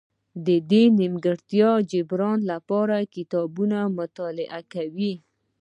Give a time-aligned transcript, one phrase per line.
[0.45, 5.13] د دې نیمګړتیا جبران لپاره کتابونه مطالعه کوي.